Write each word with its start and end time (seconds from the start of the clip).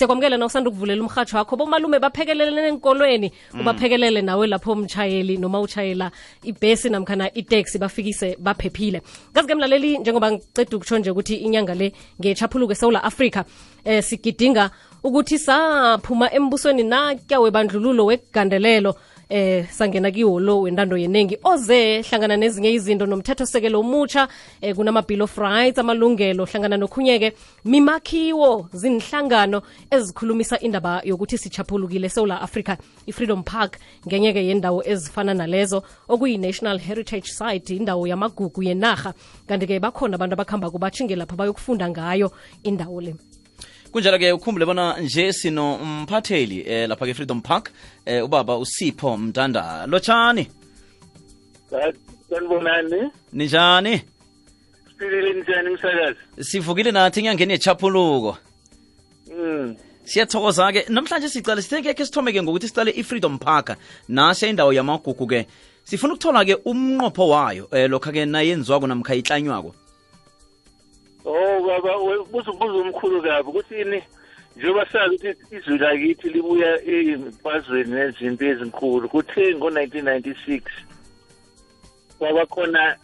siyakwamukela 0.00 0.36
na 0.36 0.46
usanda 0.46 0.70
ukuvulela 0.70 1.02
umhatsho 1.02 1.36
wakho. 1.36 1.56
Bomalume 1.56 1.98
baphekelelene 1.98 2.68
enkolweni 2.68 3.32
ubaphekelele 3.60 4.22
nawe 4.22 4.46
lapho 4.46 4.72
umtshayeli 4.72 5.36
noma 5.36 5.60
utshayela 5.60 6.10
ibhesi 6.42 6.88
namkhana 6.88 7.34
iteksi 7.34 7.78
bafikise 7.78 8.36
baphephile. 8.38 9.02
Kazi-ke 9.34 9.54
mlaleli 9.54 9.98
njengoba 9.98 10.32
ngiceda 10.32 10.76
ukutsho 10.76 10.98
nje 10.98 11.10
ukuthi 11.10 11.34
inyanga 11.34 11.74
le 11.74 11.92
ngechaphuluko 12.20 12.72
esewula 12.72 13.04
afrika 13.04 13.44
eh 13.84 14.02
sigidinga 14.02 14.70
ukuthi 15.04 15.38
saphuma 15.38 16.32
embusweni 16.32 16.82
nakya 16.82 17.40
webandlululo 17.40 18.06
wegandelelo 18.06 18.96
eh 19.30 19.66
sangena 19.70 20.10
kiwo 20.10 20.40
lo 20.40 20.60
wentando 20.60 20.96
yenengi. 20.96 21.38
Oze 21.44 22.02
hlangana 22.02 22.36
nezinye 22.36 22.72
izinto 22.72 23.06
nomthetho-sekelo 23.06 23.80
omutsha 23.80 24.28
eh 24.60 24.74
kunama 24.74 25.02
bill 25.02 25.22
of 25.22 25.38
rights 25.38 25.78
amalungelo 25.78 26.44
hlangana 26.44 26.76
nokhunyeke. 26.76 27.32
Mimakhiwo 27.64 28.68
zinhlangano 28.72 29.62
ezikhulumisa 29.90 30.58
indaba 30.60 31.02
yokuthi 31.04 31.38
sichaphulukile 31.38 32.08
sewula 32.08 32.40
africa 32.42 32.76
i-freedom 33.06 33.42
park 33.42 33.78
ngenyeke 34.06 34.46
yendawo 34.46 34.82
ezifana 34.84 35.34
nalezo. 35.34 35.82
Okuyi-national 36.08 36.78
heritage 36.78 37.28
site 37.28 37.70
indawo 37.70 38.06
yamagugu 38.06 38.62
yenarha. 38.62 39.14
Kanti-ke 39.46 39.80
bakhona 39.80 40.14
abantu 40.14 40.34
abakuhamba 40.34 40.70
kubatshinge 40.70 41.16
lapha 41.16 41.36
bayokufunda 41.36 41.88
ngayo 41.90 42.32
indawo 42.62 43.00
le 43.00 43.14
kunjalo-ke 43.92 44.32
ukhumbule 44.32 44.66
bona 44.66 44.96
nje 45.00 45.32
sinomphatheli 45.32 46.62
um 46.62 46.72
eh, 46.72 46.88
lapha 46.88 47.06
ke-freedom 47.06 47.40
park 47.40 47.70
eh, 48.06 48.24
ubaba 48.24 48.56
usipho 48.58 49.16
mtanda 49.16 49.86
lotshani 49.86 50.46
sanibonani 52.30 53.10
ninjani? 53.32 54.02
Siphilile 54.88 55.42
njani 55.42 55.70
msakazi? 55.70 56.18
Sivukile 56.40 56.92
nathi 56.92 57.20
enyangeni 57.20 57.52
yechaphuluko 57.52 58.36
mm. 59.36 59.76
siyathokoza-ke. 60.04 60.86
Namhlanje 60.88 61.28
sicale 61.28 61.62
sithekekhe 61.62 62.04
sithome-ke 62.06 62.42
ngokuthi 62.42 62.68
sicale 62.68 62.90
i-freedom 62.90 63.38
park. 63.38 63.76
Nase 64.08 64.50
indawo 64.50 64.72
yamagugu-ke. 64.72 65.46
Sifuna 65.84 66.14
ukuthola-ke 66.14 66.54
umnqopho 66.64 67.28
wayo 67.28 67.68
um 67.72 67.90
lokha-ke 67.90 68.26
nayenziwako 68.26 68.86
namkha 68.86 69.14
itlanywako. 69.14 69.74
Oh 71.24 71.49
baba 71.62 71.98
buza 72.30 72.50
ubuza 72.50 72.78
umkhulu 72.78 73.22
kabi 73.22 73.48
ukuthini 73.48 74.02
njengoba 74.56 74.86
sazi 74.92 75.14
ukuthi 75.16 75.56
izwi 75.56 75.78
lakithi 75.78 76.28
libuya 76.28 76.70
emfazweni 76.84 77.92
nezinto 77.94 78.44
ezinkulu 78.46 79.08
kuthe 79.08 79.54
ngo-1996 79.54 80.62
kwaba 82.18 82.46
khona 82.46 82.96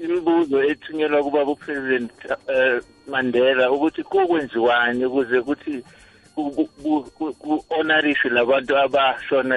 imibuzo 0.00 0.64
ethunyelwa 0.70 1.22
kubaba 1.22 1.52
upresident 1.52 2.12
uh, 2.24 2.78
mandela 3.06 3.70
ukuthi 3.70 4.02
kokwenziwani 4.02 5.04
ukuze 5.04 5.38
ukuthi 5.38 5.74
ku-honarishwe 6.36 8.30
labantu 8.30 8.72
abashona 8.84 9.54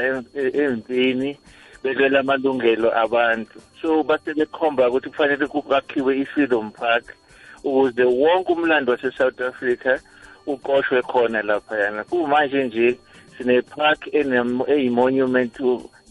empini 0.63 1.37
belwela 1.83 2.19
amalungelo 2.19 2.89
abantu. 3.03 3.61
So 3.81 4.03
base 4.03 4.33
bekhomba 4.33 4.89
ukuthi 4.89 5.09
kufanele 5.09 5.47
kwakhiwe 5.47 6.11
i-freedom 6.21 6.71
park. 6.71 7.15
Ukuze 7.63 8.03
wonke 8.03 8.51
umlando 8.51 8.91
wase-south 8.91 9.41
africa 9.41 9.99
uqoshwe 10.47 11.01
khona 11.01 11.41
laphayana. 11.41 12.03
Kumanje 12.03 12.63
nje 12.63 12.99
sine-park 13.37 14.07
eyi-monument 14.13 15.59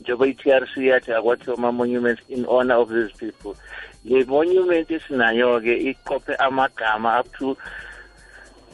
njengoba 0.00 0.26
i-trc 0.26 0.76
yathi 0.76 1.12
akwathiwa 1.12 1.56
ama-monuments 1.58 2.22
in 2.28 2.44
honor 2.46 2.76
of 2.76 2.88
these 2.88 3.12
people. 3.18 3.54
Le 4.04 4.24
monument 4.24 4.90
esinayo-ke 4.90 5.74
iqophe 5.90 6.34
amagama 6.38 7.20
up 7.20 7.26
to 7.38 7.56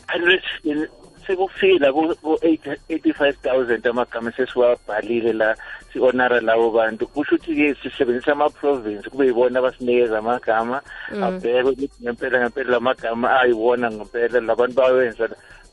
100 0.08 0.88
sekufila 1.26 1.92
ku-85 1.92 3.34
000 3.42 3.88
amagama 3.90 4.32
sesiwabhalile 4.32 5.32
la 5.32 5.56
si-honora 5.94 6.40
labo 6.42 6.70
bantu 6.74 7.06
kusho 7.06 7.38
ukuthi-ke 7.38 7.78
sisebenzisa 7.78 8.32
ama-province 8.32 9.06
kube 9.10 9.26
yibona 9.26 9.58
abasinikeza 9.58 10.18
amagama 10.18 10.82
abheke 11.22 11.62
ukuthi 11.62 12.02
ngempela 12.02 12.36
ngempela 12.42 12.70
la 12.70 12.80
magama 12.80 13.26
ayiwona 13.40 13.86
ngempela 13.90 14.40
labantu 14.40 14.74
bawenza 14.74 15.28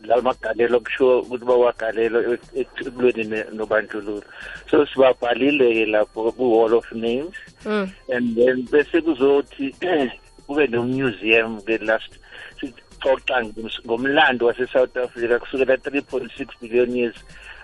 lamagalelo 0.06 0.80
kushiwo 0.80 1.20
ukuthi 1.26 1.46
bawagalelo 1.46 2.38
ekulweni 2.62 3.24
nobandlululo. 3.58 4.26
So 4.70 4.86
sibabhalile-ke 4.86 5.86
lapho 5.90 6.32
ku-wall 6.38 6.74
of 6.78 6.86
names 6.94 7.36
and 7.66 8.36
then 8.38 8.66
bese 8.70 9.02
kuzothi 9.02 9.74
kube 10.46 10.68
no-museum-ke 10.70 11.82
last 11.82 12.14
sixoxa 12.62 13.42
ngomlando 13.86 14.46
wase-south 14.46 14.98
africa 14.98 15.42
kusukela 15.42 15.76
3.6 15.76 16.46
billion 16.62 16.96
years 16.96 17.18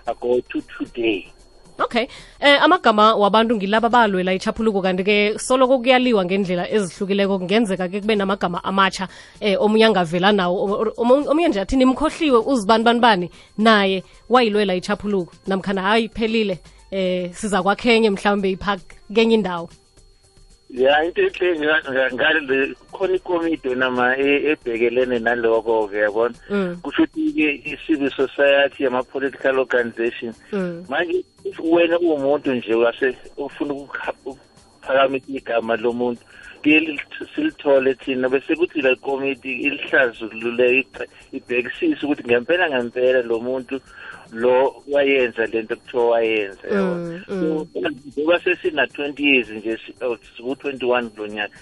ago 0.06 0.40
to 0.50 0.62
today 0.74 1.30
okay. 1.78 2.06
Eh 2.40 2.62
amagama 2.62 3.14
wabantu 3.14 3.56
ngilaba 3.56 3.88
balwela 3.88 4.34
ichaphuluko 4.34 4.82
kanti-ke 4.82 5.38
soloko 5.38 5.78
kuyaliwa 5.78 6.24
ngendlela 6.24 6.70
ezihlukileko 6.70 7.38
kungenzeka-ke 7.38 8.00
kube 8.00 8.14
namagama 8.16 8.64
amatsha 8.64 9.08
eh 9.40 9.56
omunye 9.60 9.84
angavela 9.84 10.32
nawo 10.32 10.94
omunye 10.96 11.48
nje 11.48 11.60
athi 11.60 11.76
nimkhohliwe 11.76 12.38
uzibani 12.38 12.84
bani 12.84 13.00
bani 13.00 13.30
naye 13.58 14.04
wayilwela 14.28 14.74
ichaphuluko 14.74 15.32
namkhana 15.46 15.82
hayi 15.82 16.08
phelile 16.08 16.58
eh 16.90 17.30
siza 17.34 17.62
kwakhenye 17.62 18.10
mhlawumbe 18.10 18.50
ipha 18.50 18.78
kenye 19.14 19.34
indawo 19.34 19.68
ya 20.70 21.04
into 21.04 21.22
enhle 21.22 22.12
ngale 22.14 22.74
khona 22.92 23.14
ikomiti 23.14 23.74
nama 23.74 24.16
ebhekelene 24.16 25.18
naloko-ke 25.18 25.96
yabona? 25.96 26.34
Kusho 26.82 27.02
ukuthi-ke 27.02 27.48
i-civil 27.64 28.10
society 28.10 28.86
ama-political 28.86 29.58
organization 29.58 30.34
manje 30.88 31.24
if 31.44 31.58
wena 31.60 31.98
uwumuntu 31.98 32.54
nje 32.54 32.74
wase 32.74 33.16
ufuna 33.36 33.74
ukuphakamisa 33.74 35.26
igama 35.28 35.76
lomuntu 35.76 36.22
kuye 36.62 36.98
silithole 37.34 37.94
thina 37.94 38.28
bese 38.28 38.56
kuthi 38.56 38.82
la 38.82 38.96
komiti 38.96 39.52
ilihlazulule 39.52 40.86
ibhekisise 41.32 42.06
ukuthi 42.06 42.24
ngempela 42.24 42.70
ngempela 42.70 43.22
lo 43.22 43.40
muntu 43.40 43.80
lo 44.32 44.82
wayenza 44.88 45.46
lento 45.46 45.76
kuthiwa 45.76 46.08
wayenza 46.08 46.68
njengoba 47.28 48.40
sesina-twenty 48.40 49.24
years 49.24 49.50
nje 49.50 49.78
ku-twenty-one 50.42 51.08
kulo 51.08 51.26
nyaka. 51.26 51.58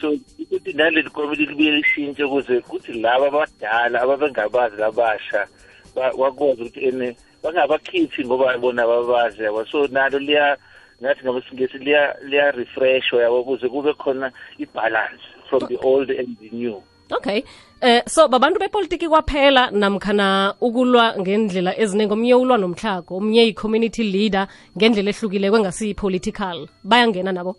So 0.00 0.16
ukuthi 0.38 0.72
naleli 0.72 1.10
komiti 1.10 1.46
libuye 1.46 1.70
lishintshe 1.70 2.24
ukuze 2.24 2.60
kuthi 2.60 2.92
laba 2.92 3.26
abadala 3.26 4.02
ababengabazi 4.02 4.76
labasha 4.76 5.46
bakwazi 5.94 6.62
ukuthi 6.62 6.84
ene 6.84 7.16
bangabakhithi 7.42 8.24
ngoba 8.24 8.58
bona 8.58 8.86
babazi 8.86 9.42
yabo. 9.42 9.64
So 9.66 9.86
nalo 9.86 10.18
liya 10.18 10.56
ngathi 11.02 11.24
ngabesingesi 11.24 11.78
liya 11.78 12.16
liya 12.22 12.50
refreshwa 12.50 13.22
yabo 13.22 13.40
ukuze 13.40 13.68
kube 13.68 13.92
khona 13.94 14.32
i-balance 14.58 15.22
from 15.48 15.66
the 15.68 15.76
old 15.78 16.10
and 16.10 16.36
the 16.40 16.50
new. 16.52 16.82
Okay. 17.10 17.44
Eh 17.82 18.02
so 18.06 18.28
babantu 18.28 18.58
bepolitiki 18.60 19.08
kwaphela 19.08 19.70
namkhana 19.70 20.54
ukulwa 20.60 21.14
ngendlela 21.18 21.78
eziningi 21.78 22.12
omnye 22.12 22.34
ulwa 22.34 22.58
nomhlago 22.58 23.16
omnye 23.16 23.42
yi-community 23.46 24.02
leader 24.02 24.48
ngendlela 24.76 25.10
ehlukile 25.10 25.50
kwengasiyi-political 25.50 26.68
bayangena 26.84 27.32
nabo? 27.32 27.56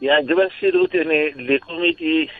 Ya 0.00 0.20
njengoba 0.20 0.50
sisile 0.50 0.78
ukuthi 0.78 0.98
le 1.46 1.58
committee 1.58 2.30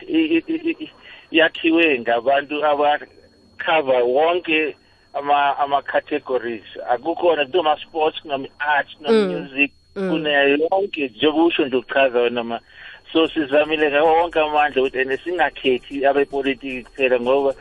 yakhiwe 1.31 1.99
ngabantu 1.99 2.65
abakhava 2.65 4.03
wonke 4.03 4.75
ama-categories. 5.13 6.63
Akukhona 6.89 7.45
kutoma-sports 7.45 8.21
kunama-arts 8.21 8.97
kunama-music 8.97 9.71
kunayo 9.93 10.57
yonke 10.57 11.07
njengokusho 11.07 11.65
nje 11.65 11.75
ukuchaza 11.75 12.19
wena 12.19 12.59
so 13.13 13.27
sizamile 13.27 13.91
ngawo 13.91 14.13
wonke 14.13 14.39
amandla 14.39 14.81
ukuthi 14.81 14.99
ene 14.99 15.17
singakhethi 15.17 16.05
abepolitiki 16.05 16.83
kuphela 16.83 17.19
ngoba 17.19 17.53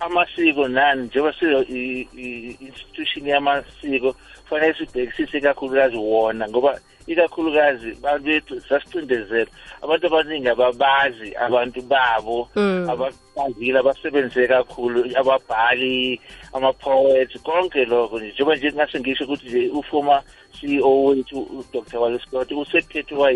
amasiko 0.00 0.68
nani 0.68 1.02
njengoba 1.02 1.34
siyo-institution 1.38 3.26
yamasiko 3.26 4.14
kufanele 4.42 4.74
sibhekisise 4.74 5.38
ikakhulukazi 5.38 5.96
wona 5.96 6.48
ngoba 6.48 6.80
ikakhulukazi 7.06 7.94
bantu 8.02 8.24
bethu 8.24 8.60
sasicindezela. 8.60 9.50
Abantu 9.82 10.06
abaningi 10.06 10.48
ababazi 10.48 11.34
abantu 11.36 11.82
babo 11.82 12.48
abazile 12.92 13.78
abasebenze 13.78 14.46
kakhulu 14.48 15.04
ababhali 15.16 16.20
ama-poets 16.52 17.42
konke 17.42 17.84
lokho 17.84 18.18
nje. 18.18 18.32
Njengoba 18.32 18.56
nje 18.56 18.72
ngase 18.72 19.00
ngisho 19.00 19.24
ukuthi 19.24 19.46
nje 19.46 19.68
uformer 19.68 20.22
CEO 20.60 21.04
wethu 21.04 21.38
uDr 21.40 21.98
Wale 21.98 22.18
Scott 22.18 22.52
usekhethiwa 22.52 23.32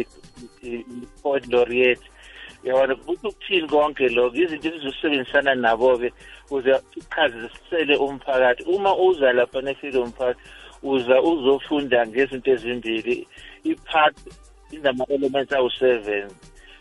i-poet 0.63 1.47
laureate 1.53 2.07
yabona 2.65 2.95
kuthi 2.95 3.27
ukuthini 3.27 3.69
konke 3.69 4.09
lokho 4.09 4.37
izinto 4.37 4.69
ezizosebenzisana 4.69 5.55
nabo-ke 5.55 6.13
ukuze 6.45 6.73
sichazisele 6.93 7.97
umphakathi. 7.97 8.63
Uma 8.65 8.97
uza 8.97 9.33
lapha 9.33 9.61
ne-freedom 9.63 10.11
park 10.13 10.37
uza 10.83 11.23
uzofunda 11.23 12.07
ngezinto 12.07 12.51
ezimbili. 12.51 13.27
I-part 13.65 14.17
inama-elements 14.73 15.53
awu-seven 15.53 16.27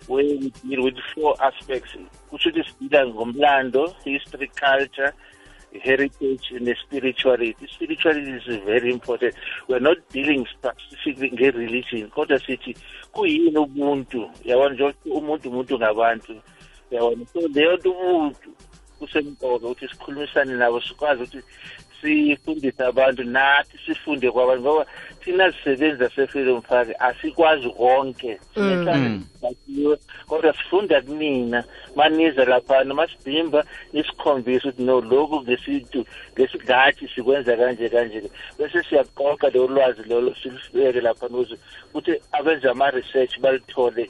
where 0.07 0.23
we 0.23 0.51
deal 0.63 0.83
with 0.83 0.97
four 1.13 1.35
aspects. 1.41 1.91
Kusho 2.29 2.49
ukuthi 2.49 2.63
sidila 2.63 3.07
ngomlando 3.07 3.95
history 4.03 4.47
culture 4.47 5.11
heritage 5.79 6.51
ne-spirituality 6.59 7.67
spirituality. 7.67 8.31
Is 8.31 8.63
very 8.65 8.91
important. 8.91 9.35
We're 9.67 9.79
not 9.79 9.97
dealing 10.11 10.47
specifically 10.47 11.31
nge-religion 11.31 12.09
kodwa 12.09 12.39
sithi 12.39 12.75
kuyini 13.11 13.57
ubuntu? 13.57 14.29
Yabona 14.45 14.73
nje 14.73 14.93
umuntu 15.05 15.49
umuntu 15.49 15.77
ngabantu. 15.77 16.41
Yabona? 16.91 17.25
So 17.33 17.47
leyo 17.47 17.77
nto 17.77 17.91
ubuntu 17.91 18.49
kusemqoka 18.99 19.67
ukuthi 19.67 19.87
sikhulumisane 19.87 20.53
nabo 20.53 20.81
sikwazi 20.81 21.23
ukuthi 21.23 21.41
sifundise 22.01 22.83
abantu 22.83 23.23
nathi 23.23 23.77
sifunde 23.85 24.31
kwabantu. 24.31 24.61
Ngoba 24.61 24.85
thina 25.21 25.49
zisebenzi 25.49 25.97
zase-freedom 25.97 26.61
park 26.61 26.87
asikwazi 26.99 27.69
konke. 27.69 28.39
Sinehlangaiwe 28.53 29.97
kodwa 30.27 30.53
sifunda 30.53 31.01
kunina. 31.01 31.63
Maniza 31.95 32.45
laphana 32.45 32.93
masidimba 32.93 33.63
nisikhombise 33.93 34.67
ukuthi 34.67 34.83
no 34.83 35.01
lokhu 35.01 35.41
ngesintu 35.41 36.05
ngesigathi 36.33 37.07
sikwenza 37.07 37.57
kanje 37.57 37.89
kanje. 37.89 38.31
Bese 38.57 38.83
siyaqoqa 38.83 39.49
lelo 39.49 39.67
lwazi 39.67 40.03
lolo 40.09 40.35
silibeke 40.35 41.01
laphana 41.01 41.37
ukuze 41.37 41.55
ukuthi 41.89 42.21
abenze 42.31 42.69
ama-research 42.69 43.39
balithole 43.39 44.09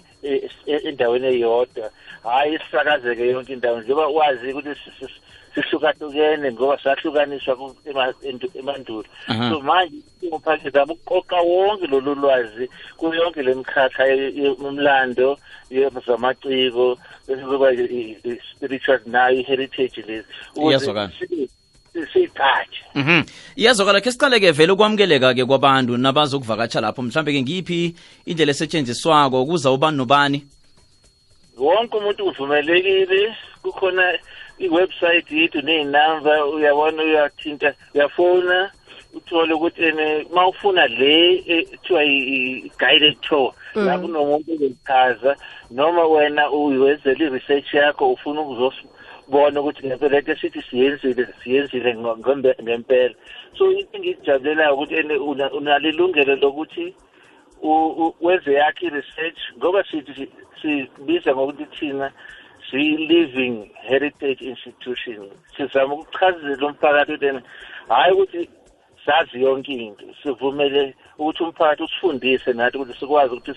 endaweni 0.66 1.28
eyodwa. 1.28 1.90
Hhayi 2.24 2.60
sisakazeke 2.60 3.28
yonke 3.28 3.54
indawo 3.54 3.82
njengoba 3.82 4.08
wazi 4.08 4.54
ukuthi 4.54 4.82
sihlukahlukene 5.56 6.52
ngoba 6.52 6.78
sahlukaniswa 6.84 7.74
emandulo. 8.60 9.08
So 9.28 9.62
manje 9.62 9.96
umphakathi 10.32 10.70
zama 10.70 10.94
ukuqoqa 10.94 11.42
wonke 11.42 11.88
lolu 11.88 12.16
lwazi 12.16 12.70
kuyo 12.98 13.24
yonke 13.24 13.42
le 13.44 13.56
mikhakha 13.56 14.04
umlando 14.60 15.38
zamaciko 16.08 16.98
bese 17.28 17.42
kuba 17.42 17.72
i-spiritual 17.74 19.00
nayo 19.06 19.40
i-heritage 19.40 20.02
lezi 20.08 20.28
iyazwakala. 20.56 21.12
siyiqatshe 22.14 22.86
Mhm. 22.96 23.24
Iyazwakala 23.56 24.02
ke 24.02 24.12
siqaleke 24.12 24.52
vele 24.52 24.72
ukwamukeleka 24.72 25.34
ke 25.34 25.46
kwabantu 25.46 25.98
nabazokuvakatsha 25.98 26.82
lapho. 26.82 27.02
Mhlambe 27.02 27.34
ke 27.34 27.42
ngiphi 27.42 27.96
indlela 28.26 28.52
esetshenziswako? 28.52 29.44
Ukuza 29.44 29.72
ubani 29.72 29.98
nobani? 29.98 30.48
Wonke 31.58 31.98
umuntu 31.98 32.24
uvumelekile. 32.26 33.36
Kukhona 33.62 34.20
i-website 34.60 35.32
yethu 35.32 35.62
ney'namba 35.62 36.46
uyabona 36.46 37.04
uyathinta. 37.04 37.74
Uyafona 37.94 38.72
uthole 39.16 39.54
ukuthi 39.54 39.84
ene 39.84 40.26
uma 40.32 40.48
ufuna 40.48 40.88
le 40.88 41.16
kuthiwa 41.72 42.04
i-guided 42.04 43.22
tour 43.22 43.54
la 43.76 43.98
kunomuntu 44.00 44.52
ozochaza 44.54 45.36
noma 45.72 46.04
wena 46.08 46.52
uwenzela 46.52 47.26
i-research 47.26 47.74
yakho 47.74 48.12
ufuna 48.12 48.42
ukuzobona 48.42 49.62
ukuthi 49.62 49.88
ngempela 49.88 50.16
lento 50.16 50.32
esithi 50.32 50.62
siyenzile 50.70 51.28
siyenzile 51.44 51.96
ngempela. 52.64 53.16
So 53.58 53.72
into 53.72 53.98
engiyijabulelayo 53.98 54.74
ukuthi 54.74 54.96
ene 54.96 55.16
unalo 55.58 55.90
ilungelo 55.90 56.36
lokuthi 56.36 56.94
wenze 58.22 58.54
yakhe 58.54 58.86
i-research 58.86 59.40
ngoba 59.58 59.84
sithi 59.84 60.28
sibiza 60.62 61.36
ngokuthi 61.36 61.66
thina 61.66 62.12
siyi-living 62.72 63.70
heritage 63.74 64.46
institution. 64.46 65.30
Sizama 65.58 65.94
ukuchazela 65.94 66.68
umphakathi 66.68 67.14
ukuthi 67.14 67.42
hhayi 67.90 68.14
ukuthi 68.14 68.50
sazi 69.06 69.42
yonke 69.42 69.74
into. 69.74 70.06
Sivumele 70.24 70.96
ukuthi 71.18 71.44
umphakathi 71.44 71.84
usifundise 71.84 72.54
nathi 72.54 72.78
ukuthi 72.78 73.00
sikwazi 73.00 73.36
ukuthi 73.36 73.54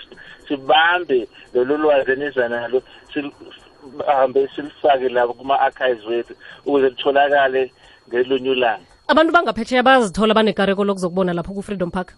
sibambe 0.48 1.28
lolu 1.54 1.76
lwazi 1.76 2.12
eniza 2.12 2.48
nalo 2.48 2.82
sihambe 3.12 4.48
silifake 4.54 5.08
lapho 5.08 5.32
kuma-archives 5.34 6.04
wethu 6.06 6.34
ukuze 6.66 6.88
litholakale 6.88 7.72
ngelunye 8.08 8.50
ulanga. 8.50 8.86
Abantu 9.08 9.32
bangaphetsheya 9.32 9.82
bazithola 9.82 10.34
banekareko 10.34 10.84
lokuzokubona 10.84 11.32
lapho 11.32 11.54
ku-freedom 11.54 11.90
park? 11.90 12.14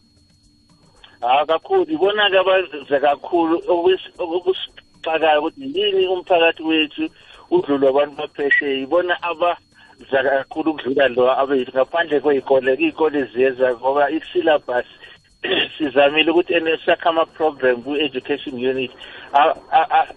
Hayi 1.20 1.46
kakhulu 1.46 1.86
ibona-ke 1.92 2.38
abaze 2.38 3.00
kakhulu 3.00 3.56
okusixakayo 5.00 5.40
ukuthi 5.40 5.78
yini 5.78 6.06
umphakathi 6.08 6.62
wethu 6.62 7.08
udlulwe 7.50 7.88
abantu 7.88 8.14
baphesheya 8.16 8.82
ibona 8.84 9.14
abaza 9.22 10.18
kakhulu 10.22 10.70
ukudlula 10.70 11.08
lo 11.08 11.24
abethu. 11.40 11.72
Ngaphandle 11.72 12.20
kwey'kole 12.20 12.72
iy'kole 12.84 13.20
ziyeza 13.32 13.74
ngoba 13.76 14.10
i-syllabus 14.10 14.86
sizamile 15.78 16.30
ukuthi 16.30 16.52
ene 16.54 16.76
sakhe 16.84 17.08
ama-program 17.08 17.82
ku-education 17.82 18.54
unit 18.54 18.92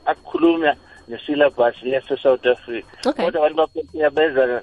akhuluma 0.05 0.75
ne-syllabus 1.07 1.75
yase-south 1.83 2.45
africa. 2.45 2.87
Okay. 3.07 3.25
kodwa 3.25 3.39
abantu 3.47 3.57
baphesheya 3.57 4.09
beza 4.09 4.61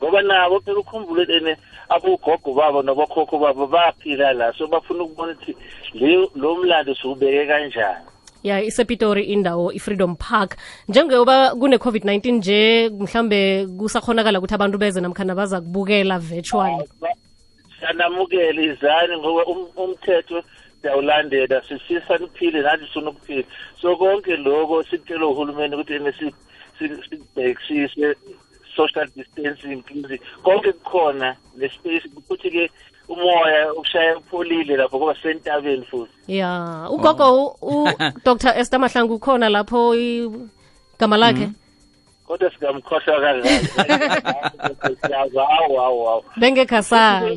ngoba 0.00 0.22
nabo 0.22 0.60
phela 0.60 0.78
ukhumbule 0.80 1.24
ene 1.36 1.56
abogogo 1.88 2.54
babo 2.54 2.82
nabokhokho 2.82 3.38
babo 3.38 3.66
baphila 3.66 4.32
la 4.32 4.52
so 4.52 4.66
bafuna 4.66 5.02
ukubona 5.04 5.32
ukuthi 5.32 5.56
le- 5.94 6.30
lo 6.36 6.54
mlando 6.56 6.94
siwubeke 6.94 7.46
kanjani. 7.46 8.07
Ya 8.42 8.62
isepitori 8.62 9.24
indawo 9.24 9.72
i-freedom 9.72 10.16
park. 10.16 10.56
Njengoba 10.88 11.50
kune-covid-19 11.54 12.32
nje 12.32 12.88
mhlambe 12.88 13.66
kusakhonakala 13.78 14.38
ukuthi 14.38 14.54
abantu 14.54 14.78
beze 14.78 15.00
namkhana 15.00 15.34
baza 15.34 15.60
kubukela 15.60 16.18
virtual. 16.18 16.84
Sanamukele 17.80 18.64
izani 18.64 19.16
ngoba 19.18 19.44
um- 19.46 19.70
umthetho 19.76 20.42
siyawulandela 20.82 21.62
sifisa 21.68 22.16
niphile 22.18 22.62
nathi 22.62 22.84
sifuna 22.86 23.10
ukuphila. 23.10 23.44
So 23.80 23.96
konke 23.96 24.36
loko 24.36 24.82
sikutshele 24.82 25.24
uhulumeni 25.24 25.74
ukuthi 25.74 25.94
ene 25.94 26.12
si- 26.12 26.34
si- 26.78 27.02
sibhekisise 27.10 28.14
social 28.76 29.06
distancing 29.16 29.82
konke 30.42 30.72
kukhona 30.72 31.36
nespace 31.56 32.08
futhi-ke 32.28 32.70
umoya 33.08 33.72
ukushaya 33.72 34.16
upholile 34.16 34.76
lapho 34.76 34.96
ngoba 34.98 35.14
sentabeni 35.22 35.84
futhi. 35.84 36.12
Ya 36.28 36.86
ugogo 36.90 37.44
u- 37.44 37.56
u- 37.62 37.88
dr 38.24 38.58
esther 38.58 38.80
mahlangu 38.80 39.14
ukhona 39.14 39.48
lapho 39.48 39.94
igama 39.94 41.16
lakhe? 41.16 41.48
Kodwa 42.26 42.50
singamkhohlwa 42.50 43.20
kangaka. 43.20 43.48
Hawu 45.16 45.76
hawu 45.76 46.04
hawu. 46.06 46.24
Bengekhasala 46.36 47.36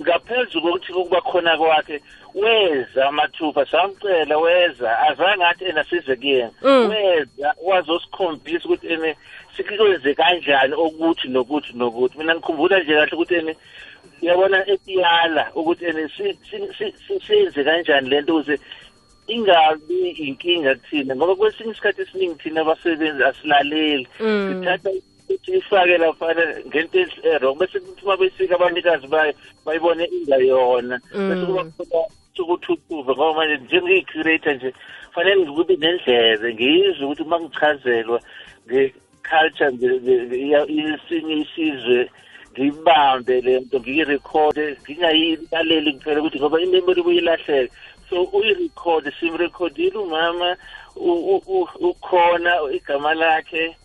ngaphezu 0.00 0.60
kokuthi 0.62 0.92
ukuba 0.92 1.20
khona 1.20 1.56
kwakhe 1.58 2.02
weza 2.34 3.12
mathupha 3.12 3.66
samcela 3.66 4.38
weza. 4.38 4.98
Azange 4.98 5.44
athi 5.44 5.64
ena 5.64 5.84
size 5.84 6.16
kuyena. 6.16 6.50
Mm. 6.62 6.88
weza 6.90 7.54
wazosikhombisa 7.64 8.64
ukuthi 8.64 8.86
ene 8.92 9.16
sikwenze 9.56 10.14
kanjani 10.14 10.74
okuthi 10.74 11.28
nokuthi 11.28 11.72
nokuthi. 11.74 12.18
Mina 12.18 12.34
ngikhumbula 12.34 12.80
nje 12.80 12.94
kahle 12.94 13.12
ukuthi 13.12 13.34
ene 13.34 13.56
uyabona 14.22 14.58
etiyala 14.66 15.50
ukuthi 15.54 15.84
ene 15.84 16.08
si- 16.16 16.38
si- 16.50 16.70
si- 16.78 16.94
si- 17.06 17.20
siyenze 17.26 17.64
kanjani 17.64 18.08
lento 18.10 18.32
ukuze 18.36 18.58
ingabi 19.28 20.10
inkinga 20.26 20.74
kuthina? 20.74 21.16
Ngoba 21.16 21.34
kwesinye 21.36 21.70
isikhathi 21.72 22.02
esiningi 22.02 22.38
thina 22.42 22.60
abasebenzi 22.60 23.22
asilaleli. 23.24 24.06
Mm. 24.20 24.48
sithatha 24.48 24.90
ukuthi 25.28 25.50
ifake 25.58 25.98
laphana 25.98 26.42
ngento 26.66 26.98
erong 27.24 27.58
bese 27.58 27.80
kuthi 27.80 28.02
uma 28.04 28.16
befika 28.16 28.54
abanikazi 28.56 29.06
bayo 29.06 29.32
bayibone 29.64 30.04
ingayona 30.16 30.96
bese 31.12 31.44
kuba 31.46 31.62
khona 31.76 32.00
ukuthuthuva 32.38 33.12
ngoba 33.12 33.34
manje 33.34 33.56
njengiyi-curator 33.64 34.54
nje 34.54 34.72
fanele 35.14 35.40
ngikube 35.42 35.76
nendlebe 35.76 36.54
ngizwe 36.54 37.04
ukuthi 37.04 37.22
uma 37.22 37.40
ngichazelwa 37.40 38.18
nge-culture 38.66 39.72
yesinye 40.76 41.34
isizwe 41.44 42.10
ngiyibambe 42.58 43.40
le 43.40 43.60
nto 43.60 43.78
ngiyirekhode 43.80 44.64
ngingayilaleli 44.82 45.92
kuphela 45.92 46.20
ukuthi 46.20 46.38
ngoba 46.38 46.60
imemori 46.60 47.02
buyilahleka 47.02 47.74
so 48.10 48.16
uyirekhode 48.36 49.10
simrekhodile 49.20 49.98
umama 49.98 50.56
ukhona 51.80 52.52
igama 52.76 53.14
lakhe. 53.14 53.76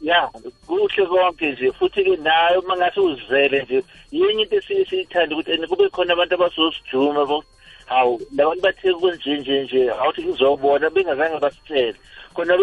Ya 0.00 0.30
kuhle 0.66 1.06
konke 1.06 1.52
nje 1.52 1.72
futhi-ke 1.72 2.16
nayo 2.16 2.60
uma 2.60 2.76
ngase 2.76 3.00
uzele 3.00 3.62
nje 3.62 3.84
yinye 4.10 4.42
into 4.42 4.56
esiye 4.56 4.84
siyithande 4.84 5.34
ukuthi 5.34 5.52
and 5.52 5.68
kube 5.68 5.88
khona 5.90 6.12
abantu 6.12 6.34
abazosijuma 6.34 7.42
hawu 7.90 8.20
labantu 8.36 8.62
bathe 8.62 8.92
kwenje 8.94 9.38
nje 9.38 9.62
nje. 9.62 9.90
Awuthi 9.90 10.22
ngizobona 10.24 10.90
bengazange 10.90 11.38
basitshele. 11.44 11.96
Khona 12.34 12.54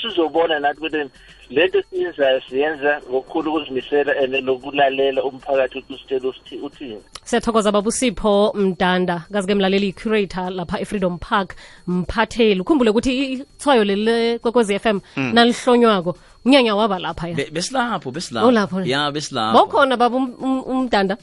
sizobona 0.00 0.60
nathi 0.60 0.78
ukuthi 0.78 1.10
lento 1.50 1.78
esiyenzayo 1.78 2.40
siyenza 2.48 3.00
ngokukhulu 3.10 3.48
ukuzimisela 3.54 4.12
and 4.22 4.34
nokulalela 4.46 5.24
umphakathi 5.24 5.78
ukuthi 5.78 6.26
usitshele 6.26 6.62
uthini. 6.62 6.98
Siyathokoza 7.24 7.72
babusipho 7.72 8.52
mdanda 8.54 9.26
kazi-ke 9.32 9.54
mlaleli 9.54 9.88
i-curator 9.88 10.50
lapha 10.50 10.80
e-freedom 10.80 11.18
park 11.18 11.56
mphatheli. 11.86 12.60
Ukhumbule 12.60 12.90
ukuthi 12.90 13.32
ithwayo 13.32 13.84
leli 13.84 14.38
kwekwezi 14.38 14.78
m 14.84 15.00
nalihlonywako. 15.16 16.16
Unyanya 16.44 16.76
waba 16.76 16.98
lapha 16.98 17.28
ya. 17.28 17.34
Besilapho 17.50 18.10
besilapho. 18.10 18.80
Ya 18.84 19.10
besilapho. 19.10 19.54
Bawukhona 19.58 19.96
baba 19.96 20.16
um- 20.16 20.36
um- 20.40 20.64
umdanda 20.66 21.16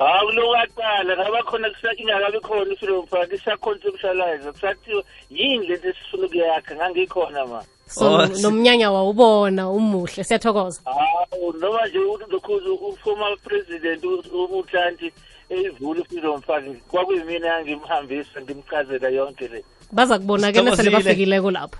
hawu 0.00 0.26
kulokaqala 0.28 1.12
ngaba 1.16 1.40
khona 1.48 1.68
ingakabi 2.00 2.40
khona 2.40 2.72
i-freedom 2.72 3.06
park 3.06 3.32
isa-conceptualize 3.32 4.52
kusathiwa 4.52 5.02
yini 5.30 5.66
lento 5.68 5.88
esifuna 5.88 6.26
ukuyakha? 6.26 6.74
Ngangikhona 6.76 7.46
ma. 7.46 7.60
So 7.86 8.06
Oh, 8.06 8.26
nomnyanya 8.42 8.90
wawubona 8.90 9.70
umuhle. 9.70 10.24
Siyathokoza. 10.24 10.80
Hawu 10.84 11.52
noma 11.60 11.86
nje 11.86 11.98
ulokhuza 11.98 12.70
u-former 12.70 13.36
president 13.44 14.04
umutlanti 14.32 15.12
eyivula 15.50 16.00
i-freedom 16.00 16.40
park 16.40 16.64
kwakuyimina 16.90 17.46
yangimhambisa 17.46 18.40
ngimchazela 18.42 19.08
yonke 19.08 19.48
le. 19.48 19.64
Baza 19.92 20.18
kubona-ke 20.18 20.62
nasele 20.62 20.76
Sithokozile. 20.76 20.96
bafikileko 21.04 21.50
lapho. 21.50 21.78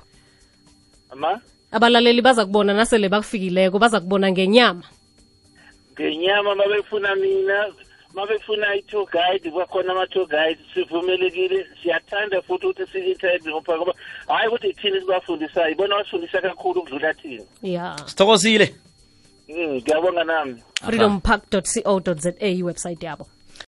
Ma? 1.14 1.40
Abalaleli 1.72 2.22
baza 2.22 2.44
kubona 2.44 2.74
nasele 2.74 3.08
bakufikileko 3.08 3.78
baza 3.78 4.00
kubona 4.00 4.30
ngenyama. 4.32 4.82
Ngenyama 5.94 6.54
mabefuna 6.54 7.14
mina 7.14 7.66
mabefuna 8.14 8.74
i-tour 8.74 9.06
guide 9.06 9.50
bakhona 9.50 9.92
ama-tour 9.92 10.26
guide 10.26 10.58
sivumelekile 10.74 11.66
siyathanda 11.82 12.42
futhi 12.42 12.66
ukuthi 12.66 12.92
si-interact 12.92 13.46
ngophaka 13.46 13.78
ngoba 13.78 13.94
hhayi 14.26 14.48
ukuthi 14.48 14.68
ithini 14.68 15.00
sibafundisayo 15.00 15.70
ibona 15.70 15.96
basifundisa 15.96 16.40
kakhulu 16.40 16.80
ukudlula 16.80 17.14
thina. 17.14 17.44
Ya. 17.62 17.96
Sithokozile. 18.06 18.74
Mm, 19.48 19.74
ngiyabonga 19.74 20.24
nami. 20.24 20.62
Freedompark 20.86 21.42
co 21.50 22.14
za 22.14 22.32
iwebsite 22.40 23.06
yabo 23.06 23.26